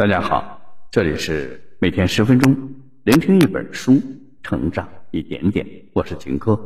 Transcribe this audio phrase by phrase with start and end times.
[0.00, 0.58] 大家好，
[0.90, 2.56] 这里是每天十分钟，
[3.04, 4.00] 聆听一本书，
[4.42, 5.66] 成长一点点。
[5.92, 6.58] 我是秦科。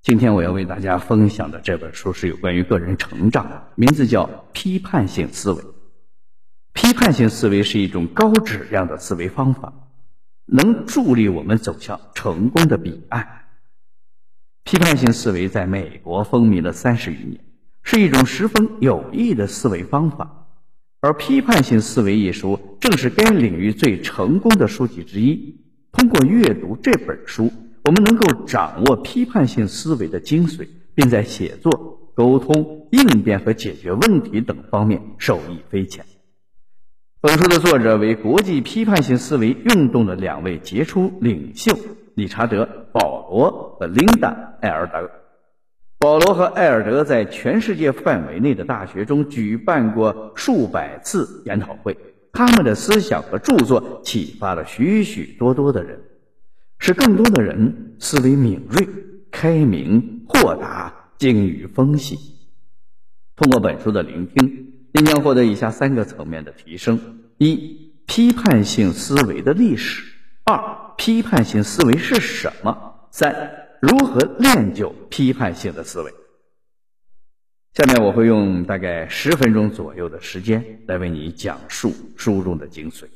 [0.00, 4.24] 今天我要为大家分享的这本书是有关于个人成长的，名字叫
[4.54, 5.62] 《批判性思维》。
[6.72, 9.70] 批判性思维是一种高质量的思维方法，
[10.46, 13.42] 能助力我们走向成功的彼岸。
[14.64, 17.44] 批判性思维在美国风靡了三十余年，
[17.82, 20.41] 是一种十分有益的思维方法。
[21.02, 25.56] 而《批判性思维》一书正是该领域最成功的书籍之一。
[25.90, 27.50] 通过阅读这本书，
[27.82, 36.06] 我们能够掌握批判性思维的精髓，并在写作、沟通、应变和解决问题等方面受益匪浅。
[37.20, 41.76] 本书的作者为国际批判性思维运动的两位杰出领袖——
[42.14, 45.10] 理查德·保罗和琳达·艾尔德。
[46.02, 51.96] 保罗和艾尔德在全世界范围内的大学中举办过数百次研讨会，
[52.32, 56.00] 他们的思想和著作启发了许许多多的人，
[56.80, 58.84] 使更多的人思维敏锐、
[59.30, 62.18] 开明、豁达、精于分析。
[63.36, 66.98] 通过本书的聆听，你将获得以下三个层面的提升：
[67.38, 70.02] 一、批判性思维的历史；
[70.46, 70.60] 二、
[70.96, 72.76] 批判性思维是什么；
[73.12, 73.61] 三。
[73.82, 76.14] 如何练就批判性的思维？
[77.74, 83.06] 下面我会用大概十分钟左右的时间来为你讲述书中的精髓。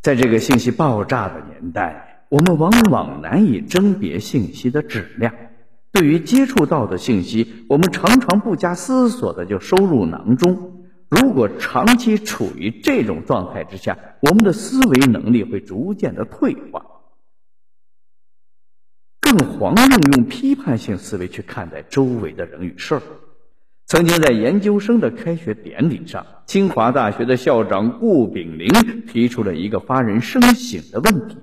[0.00, 5.34] 在这个信息爆炸的年代，我们往往难以甄别信息的质量。
[5.90, 10.86] 对于接触到的信息，我们常常不加思索的就收入囊中。
[11.08, 16.86] 如果长期处于这种状态之下，我们的思维能力会逐渐的退化。
[19.36, 23.02] 更遑论用批判性思维去看待周围的人与事儿。
[23.86, 28.68] 曾经在研究生的开学典礼上，清华大学的校长顾炳林
[29.08, 31.36] 提出了一个发人深省的问题：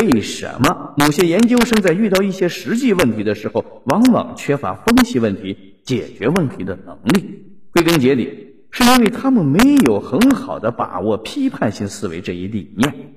[0.00, 7.54] 为什么某些研究生在遇到一些实际问题的时候，往往缺乏分析问题、解决问题的能力？
[7.72, 13.14] 归根结底，是因为他们没有很好的把握批判性思维这一理念。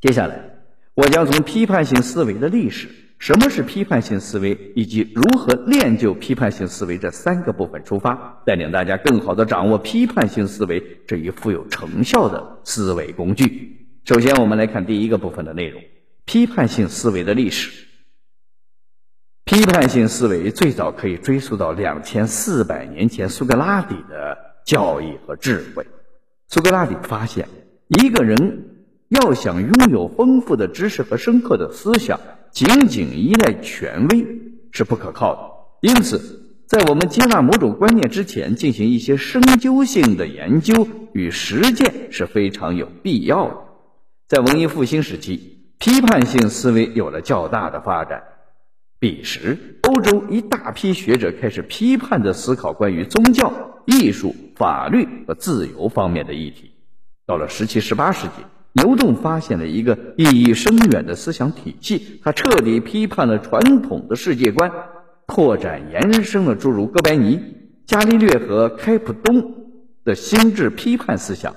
[0.00, 0.55] 接下来。
[0.96, 13.76] 我将从批判性思维的历史、什么是批判性思维以及如何练就批判性思维这三个部分出发，带领大家更好的掌握批判性思维这一富有成效的思维工具。
[14.06, 15.82] 首先，我们来看第一个部分的内容：
[16.24, 17.86] 批判性思维的历史。
[19.44, 25.86] 批判性思维最早可以追溯到两千四百年前苏格拉底的教义和智慧。
[26.48, 27.46] 苏格拉底发现，
[27.88, 28.72] 一个人。
[29.08, 32.18] 要想拥有丰富的知识和深刻的思想，
[32.50, 34.26] 仅仅依赖权威
[34.72, 35.88] 是不可靠的。
[35.88, 43.56] 因此，在我们接纳某种观念之前，进行一些深究性的研究与实践是非常有必要的。
[44.26, 48.24] 在文艺复兴时期，批判性思维有了较大的发展。
[48.98, 56.72] 彼时，欧洲一大批学者开始批判地思考关于宗教、艺术、法律和自由方面的议题。
[57.24, 58.32] 到了十七、十八世纪。
[58.76, 64.70] 牛顿发现了一个意义深远的思想体系，他彻底批判了传统的世界观，
[65.26, 67.40] 拓展延伸了诸如哥白尼、
[67.86, 69.54] 伽利略和开普敦
[70.04, 71.54] 的心智批判思想。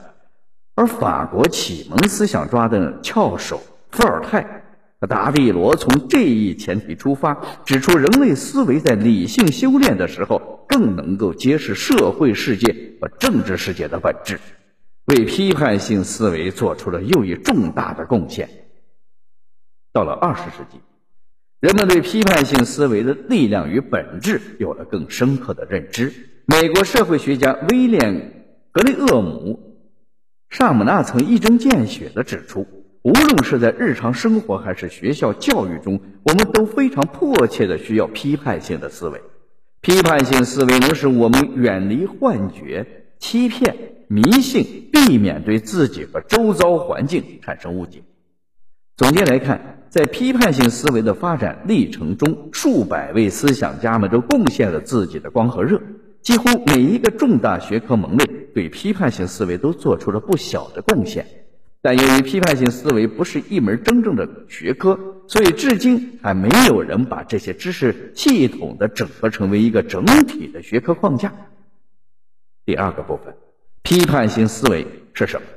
[0.75, 4.63] 而法国启蒙思想抓的翘首伏尔泰
[5.01, 14.39] 和达蒂罗从这一前提出发，指出人类思维在理性修炼的时候，更能够揭示社会世界和政治世界的本质。
[15.09, 18.47] 为批判性思维做出了又一重大的贡献。
[19.91, 20.79] 到了二十世纪，
[21.59, 26.13] 人们对批判性思维的力量与本质有了更深刻的认知。
[26.45, 28.13] 美国社会学家威廉·
[28.71, 29.59] 格雷厄姆·
[30.55, 32.67] 萨姆纳曾一针见血地指出，
[33.01, 39.19] 无论是在日常生活还是学校教育中，我们都非常迫切地需要批判性的思维。
[39.81, 42.85] 批判性思维能使我们远离幻觉、
[43.17, 43.95] 欺骗。
[44.11, 48.03] 迷信，避免对自己和周遭环境产生误解。
[48.97, 55.81] 总结来看，在批判性思维的发展历程中，数百位思想家们都贡献了自己的光和热。
[56.21, 61.25] 几乎每一个重大学科门类对批判性思维都做出了不小的贡献。
[61.81, 71.33] 但由于批判性思维不是一门真正的学科，所以至今还没有人把这些知识系统的整合成为一个整体的学科框架。
[72.65, 73.33] 第二个部分。
[73.89, 75.47] 批判性思维是什么？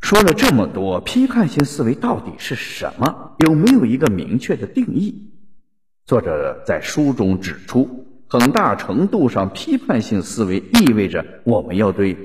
[0.00, 3.32] 说了这么多，批判性思维到底是什么？
[3.38, 5.32] 有没有一个明确的定义？
[6.06, 12.16] 作者在书中指出，很大程度上，批判性思维意味着我们要对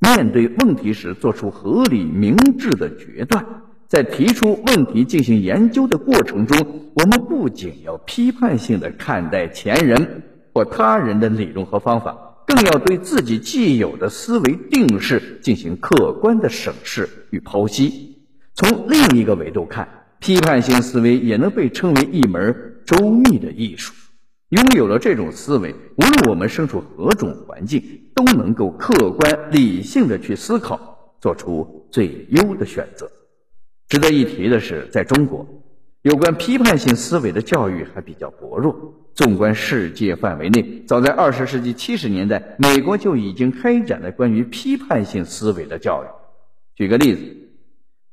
[0.00, 3.42] 面对问题时做出合理明智的决断。
[3.86, 18.24] 在提出问题进行研究的过程中，我们不仅要批判性的看待前人或他人的理论和方法，更要对自己既有的思维定势进行客观的审视与剖析。
[18.54, 19.86] 从另一个维度看，
[20.18, 23.92] 批判性思维也能被称为一门周密的艺术。
[24.48, 27.82] 拥有了这种思维，无论我们身处何种环境，
[28.14, 33.06] 都能够客观理性的去思考，做出最优的选择。
[33.90, 35.46] 值得一提的是，在中国，
[36.00, 38.74] 有关批判性思维的教育还比较薄弱。
[39.18, 46.06] 纵观世界范围内，早在二十世纪七十年代，美国就已经开展了关于批判性思维的教育。
[46.76, 47.20] 举个例子，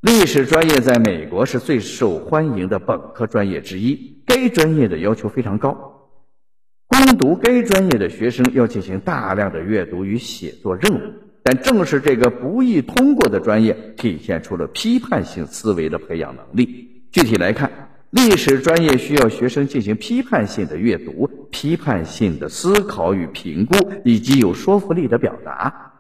[0.01, 6.09] 历史专业在美国是最受欢迎的本科专业之一，该专业的要求非常高，
[6.87, 10.99] 攻读该专业的学生要进行大量的阅读与写作任务。
[11.43, 16.89] 但正是这个不易通过的专业，体现出了批判性思维的培养能力。
[17.11, 17.71] 具体来看，
[18.11, 23.75] 历史专业需要学生进行批判性的阅读、批判性的思考与评估，
[24.05, 25.93] 以及有说服力的表达。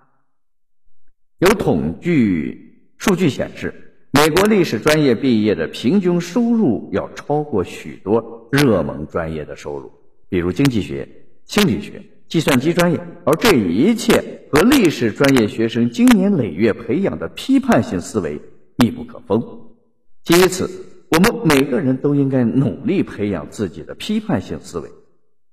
[1.39, 2.57] 有统计
[2.97, 3.73] 数据显示，
[4.11, 9.91] 美国历史专业毕业的平均收入要超过许多热门专业的收入，
[10.29, 11.07] 比如经济学、
[11.45, 12.01] 心理学。
[12.27, 18.41] 计算机专业，而这一切和历史专业学生经年累月培养的批判性思维
[18.77, 19.39] 密不可分。
[20.23, 20.67] 基于此，
[21.09, 24.89] 我们每个人都应该努力培养自己的批判性思维。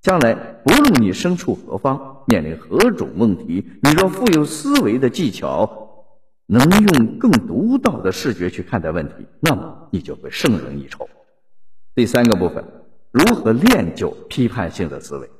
[0.00, 6.06] 将来，不论你身处何方，面临何种问题，你若富有思维的技巧，
[6.46, 11.08] 能用更独到的视觉去看待问题，那么你就会胜人一筹。
[11.94, 12.64] 第三个部分，
[13.12, 15.30] 如何练就批判性的思维？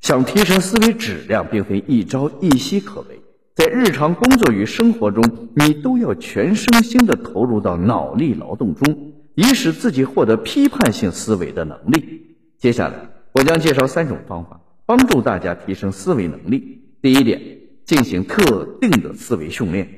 [0.00, 3.20] 想提升思维质量，并非一朝一夕可为。
[3.58, 5.20] 在日常工作与生活中，
[5.56, 12.36] 你都要全身心的投入到脑力劳动中，以使自己获得批判性思维的能力。
[12.56, 12.94] 接下来，
[13.32, 16.84] 我将介绍三种方法，帮助大家提升思维能力。
[17.02, 17.42] 第一点，
[17.84, 19.88] 进行特定的思维训练。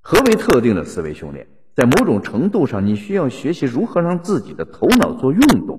[0.00, 1.46] 何为特定的思维训练？
[1.76, 5.78] 在某种程度上，你需要学习如何让自己的头脑做运动。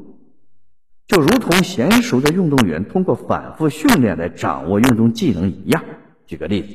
[1.08, 5.84] 就如同娴熟的运动员通过反复训练来掌握运动技能一样。
[6.28, 6.68] 举个例子，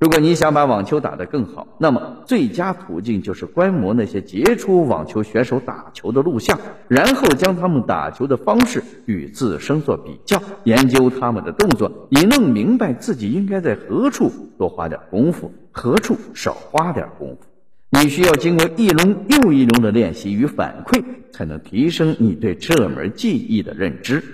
[0.00, 6.58] 如果你想把网球打得更好，那么最佳途径就是观摩那些杰出网球选手打球的录像，
[6.88, 17.42] 然后将他们打球的方式与自身做比较，研究他们的动作，以弄明白自己应该在何处多花点功夫，何处少花点功夫。
[17.90, 24.24] 你需要经过一轮又一轮的练习与反馈，才能提升你对这门技艺的认知。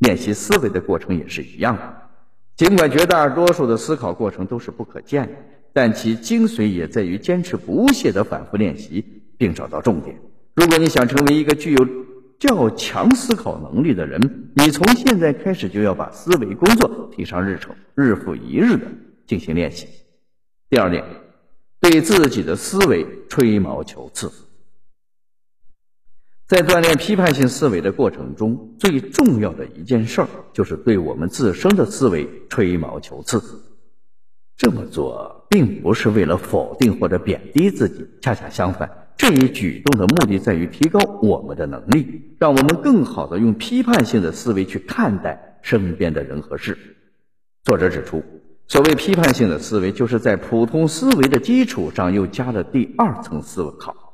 [0.00, 1.97] 练习思维的过程也是一样的。
[2.58, 5.32] 尽管绝大多数的思考过程都是不可见的，
[5.72, 9.04] 但其精髓也在于坚持不懈的反复练习，
[9.38, 10.20] 并找到重点。
[10.56, 11.86] 如果你想成为一个具有
[12.38, 14.20] 较强思考能力的人，
[14.56, 18.86] 你从现在开始就要把思维工作提上日程，日复一日的
[19.24, 19.86] 进行练习。
[20.68, 21.04] 第二点。
[21.80, 24.28] 对自己的思维吹毛求疵，
[26.48, 33.38] 在锻炼批判性思维的过程中，最重要的一件事儿就是对我们自身的思维吹毛求疵。
[34.56, 46.78] 这么做并不是为了否定或者贬低自己，恰恰相反，这一举动的目的在于提高我们的能力，让我们更好的用批判性的思维去看待身边的人和事。
[47.64, 48.24] 作者指出。
[48.70, 54.07] 所谓批判性的思维，就是在普通思维的基础上又加了第二层思考，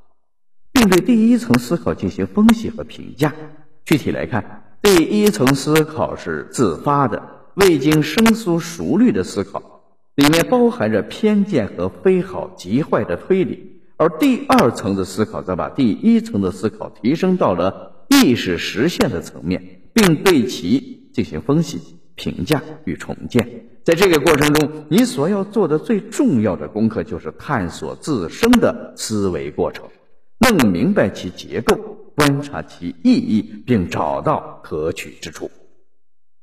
[0.84, 3.32] 并对第一层思考进行分析和评价。
[3.86, 7.22] 具体来看，第一层思考是自发的、
[7.54, 9.80] 未经深思熟虑的思考，
[10.14, 21.80] 里面包含着偏见和非好即坏的推理；而第二层的思考则把第一层的思考提升到了意识实现的层面，并对其进行分析、
[22.14, 23.70] 评价与重建。
[23.84, 29.86] 在这个过程中，你所要做的最重要的功课就是探索自身的思维过程，
[30.44, 31.74] 更明白其结构，
[32.14, 35.50] 观察其意义，并找到可取之处。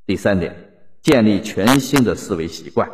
[0.07, 0.55] 第三点，
[1.03, 2.89] 建立全新的思维习惯。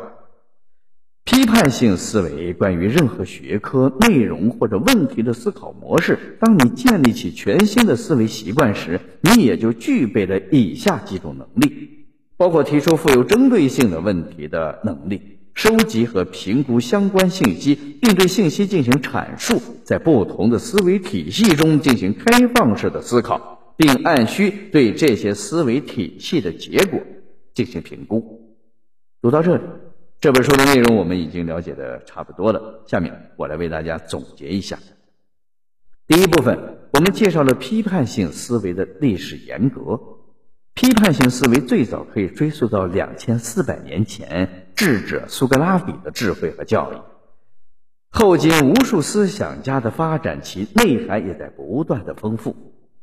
[1.24, 6.36] 批判性思维关于任何学科内容或者问题的思考模式。
[6.40, 12.06] 当你建立起全新的思维习惯时，你也就具备了以下几种能力。
[12.36, 27.00] 包括提出富有针对性的问题的能力，收集和评估相关信息，并对信息进行阐述，在不同的思维体系中进行开放式的思考，并按需对这些思维体系的结果
[27.54, 28.56] 进行评估。
[29.20, 29.64] 读到这里，
[30.20, 32.84] 这本书的内容我们已经了解的差不多了。
[32.86, 34.78] 下面我来为大家总结一下。
[36.06, 36.56] 第一部分，
[36.92, 40.00] 我们介绍了批判性思维的历史沿革。
[40.74, 46.96] 批判性思维最早可以追溯到两千四百年前智者苏格拉底的智慧和教育。
[48.10, 52.54] 后经无数思想家的发展，其内涵也在不断的丰富。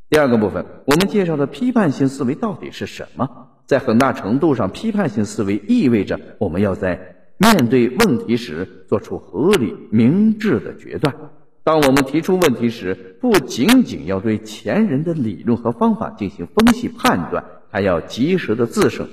[0.09, 3.27] 第二个部分，我们介绍的批判性思维到底是什么？
[3.65, 11.13] 在很大程度上，批判性思维意味着我们要在面对问题时做出合理明智的决断。
[11.65, 19.09] 当我们提出问题时，不仅仅要对前人的理论和方法进行分析判断，还要及时的自省，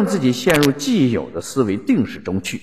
[0.00, 2.58] 让自己陷入既有的思维定式中去。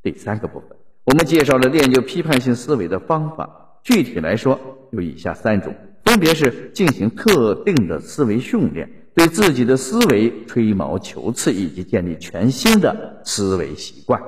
[0.00, 4.60] 第三个部分，我们介绍了练就批判性思维的方法，具体来说
[4.92, 8.88] 有以下三种，分别是进行特定的思维训练。
[9.16, 14.22] 对自己的思维吹毛求疵，以及建立全新的思维习惯。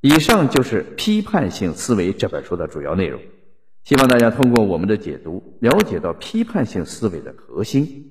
[0.00, 3.20] 以上就是《批判性思维》这本书的主要内容。
[3.84, 8.10] 希望大家通过我们的解读，了解到批判性思维的核心。